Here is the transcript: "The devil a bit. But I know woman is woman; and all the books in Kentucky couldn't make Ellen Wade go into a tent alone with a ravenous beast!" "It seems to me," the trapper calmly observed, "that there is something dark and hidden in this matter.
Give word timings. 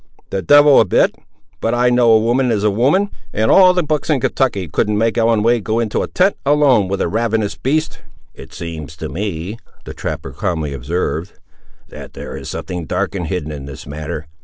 "The 0.31 0.41
devil 0.41 0.79
a 0.79 0.85
bit. 0.85 1.13
But 1.59 1.75
I 1.75 1.91
know 1.91 2.17
woman 2.17 2.49
is 2.49 2.65
woman; 2.65 3.11
and 3.33 3.51
all 3.51 3.71
the 3.71 3.83
books 3.83 4.09
in 4.09 4.19
Kentucky 4.19 4.67
couldn't 4.67 4.97
make 4.97 5.15
Ellen 5.15 5.43
Wade 5.43 5.63
go 5.63 5.79
into 5.79 6.01
a 6.01 6.07
tent 6.07 6.35
alone 6.43 6.87
with 6.87 7.01
a 7.01 7.07
ravenous 7.07 7.53
beast!" 7.55 7.99
"It 8.33 8.51
seems 8.51 8.95
to 8.97 9.09
me," 9.09 9.59
the 9.85 9.93
trapper 9.93 10.31
calmly 10.31 10.73
observed, 10.73 11.33
"that 11.89 12.13
there 12.13 12.35
is 12.35 12.49
something 12.49 12.85
dark 12.85 13.13
and 13.13 13.27
hidden 13.27 13.51
in 13.51 13.65
this 13.67 13.85
matter. 13.85 14.25